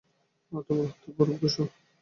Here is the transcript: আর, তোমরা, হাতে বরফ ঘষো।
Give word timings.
আর, 0.51 0.61
তোমরা, 0.67 0.85
হাতে 0.87 1.09
বরফ 1.17 1.35
ঘষো। 1.41 1.63